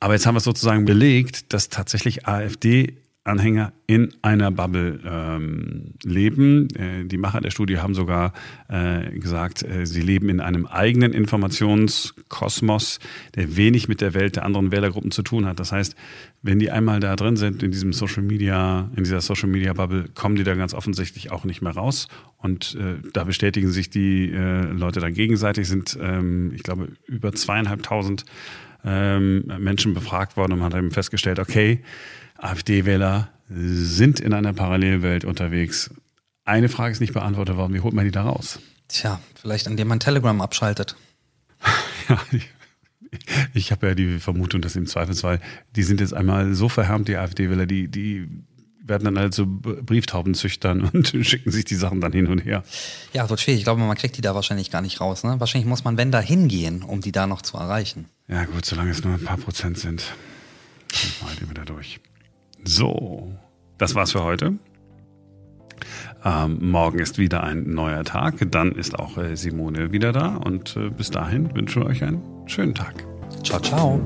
Aber 0.00 0.14
jetzt 0.14 0.26
haben 0.26 0.34
wir 0.34 0.40
sozusagen 0.40 0.86
belegt, 0.86 1.52
dass 1.52 1.68
tatsächlich 1.68 2.26
AfD 2.26 2.96
Anhänger 3.22 3.74
in 3.86 4.14
einer 4.22 4.50
Bubble 4.50 4.98
ähm, 5.04 5.92
leben. 6.02 6.68
Äh, 6.74 7.04
die 7.04 7.18
Macher 7.18 7.42
der 7.42 7.50
Studie 7.50 7.78
haben 7.78 7.94
sogar 7.94 8.32
äh, 8.68 9.10
gesagt, 9.18 9.62
äh, 9.62 9.84
sie 9.84 10.00
leben 10.00 10.30
in 10.30 10.40
einem 10.40 10.64
eigenen 10.66 11.12
Informationskosmos, 11.12 12.98
der 13.34 13.56
wenig 13.56 13.88
mit 13.88 14.00
der 14.00 14.14
Welt 14.14 14.36
der 14.36 14.46
anderen 14.46 14.72
Wählergruppen 14.72 15.10
zu 15.10 15.22
tun 15.22 15.44
hat. 15.44 15.60
Das 15.60 15.70
heißt, 15.70 15.96
wenn 16.40 16.58
die 16.58 16.70
einmal 16.70 17.00
da 17.00 17.14
drin 17.14 17.36
sind 17.36 17.62
in 17.62 17.70
diesem 17.70 17.92
Social 17.92 18.22
Media, 18.22 18.90
in 18.96 19.04
dieser 19.04 19.20
Social 19.20 19.50
Media 19.50 19.74
Bubble, 19.74 20.06
kommen 20.14 20.36
die 20.36 20.44
da 20.44 20.54
ganz 20.54 20.72
offensichtlich 20.72 21.30
auch 21.30 21.44
nicht 21.44 21.60
mehr 21.60 21.72
raus. 21.72 22.08
Und 22.38 22.74
äh, 22.80 23.06
da 23.12 23.24
bestätigen 23.24 23.68
sich 23.68 23.90
die 23.90 24.30
äh, 24.32 24.62
Leute 24.72 25.00
dann 25.00 25.12
gegenseitig. 25.12 25.68
Sind, 25.68 25.98
ähm, 26.00 26.52
ich 26.54 26.62
glaube, 26.62 26.88
über 27.06 27.32
zweieinhalbtausend 27.32 28.24
ähm, 28.84 29.44
Menschen 29.58 29.94
befragt 29.94 30.36
worden 30.36 30.52
und 30.52 30.58
man 30.60 30.72
hat 30.72 30.78
eben 30.78 30.90
festgestellt, 30.90 31.38
okay, 31.38 31.82
AfD-Wähler 32.38 33.28
sind 33.48 34.20
in 34.20 34.32
einer 34.32 34.52
Parallelwelt 34.52 35.24
unterwegs. 35.24 35.90
Eine 36.44 36.68
Frage 36.68 36.92
ist 36.92 37.00
nicht 37.00 37.12
beantwortet 37.12 37.56
worden, 37.56 37.74
wie 37.74 37.80
holt 37.80 37.94
man 37.94 38.04
die 38.04 38.10
da 38.10 38.22
raus? 38.22 38.60
Tja, 38.88 39.20
vielleicht 39.34 39.66
indem 39.66 39.88
man 39.88 40.00
Telegram 40.00 40.40
abschaltet. 40.40 40.96
ja, 42.08 42.20
ich, 42.32 42.48
ich 43.54 43.72
habe 43.72 43.88
ja 43.88 43.94
die 43.94 44.18
Vermutung, 44.18 44.60
dass 44.60 44.76
im 44.76 44.86
Zweifelsfall, 44.86 45.40
die 45.76 45.82
sind 45.82 46.00
jetzt 46.00 46.14
einmal 46.14 46.54
so 46.54 46.68
verhärmt, 46.68 47.08
die 47.08 47.16
AfD-Wähler, 47.16 47.66
die, 47.66 47.88
die 47.88 48.28
werden 48.90 49.04
dann 49.04 49.18
halt 49.18 49.32
so 49.32 49.46
Brieftaubenzüchtern 49.46 50.82
und 50.92 51.08
schicken 51.22 51.50
sich 51.50 51.64
die 51.64 51.76
Sachen 51.76 52.02
dann 52.02 52.12
hin 52.12 52.26
und 52.26 52.40
her. 52.40 52.62
Ja, 53.14 53.30
wird 53.30 53.40
schwierig. 53.40 53.60
Ich 53.60 53.64
glaube, 53.64 53.80
man 53.80 53.96
kriegt 53.96 54.18
die 54.18 54.20
da 54.20 54.34
wahrscheinlich 54.34 54.70
gar 54.70 54.82
nicht 54.82 55.00
raus. 55.00 55.24
Ne? 55.24 55.40
Wahrscheinlich 55.40 55.66
muss 55.66 55.84
man, 55.84 55.96
wenn 55.96 56.12
da 56.12 56.20
hingehen, 56.20 56.82
um 56.82 57.00
die 57.00 57.12
da 57.12 57.26
noch 57.26 57.40
zu 57.40 57.56
erreichen. 57.56 58.06
Ja 58.28 58.44
gut, 58.44 58.66
solange 58.66 58.90
es 58.90 59.02
nur 59.02 59.14
ein 59.14 59.24
paar 59.24 59.38
Prozent 59.38 59.78
sind, 59.78 60.04
man 61.20 61.30
halt 61.30 61.48
wieder 61.48 61.64
durch. 61.64 62.00
So, 62.64 63.32
das 63.78 63.94
war's 63.94 64.12
für 64.12 64.22
heute. 64.22 64.54
Ähm, 66.22 66.58
morgen 66.60 66.98
ist 66.98 67.16
wieder 67.16 67.42
ein 67.42 67.70
neuer 67.70 68.04
Tag. 68.04 68.34
Dann 68.50 68.72
ist 68.72 68.98
auch 68.98 69.16
äh, 69.16 69.36
Simone 69.36 69.92
wieder 69.92 70.12
da. 70.12 70.36
Und 70.36 70.76
äh, 70.76 70.90
bis 70.90 71.10
dahin 71.10 71.54
wünsche 71.54 71.80
ich 71.80 71.86
euch 71.86 72.04
einen 72.04 72.22
schönen 72.46 72.74
Tag. 72.74 73.06
Ciao, 73.42 73.60
ciao. 73.60 74.00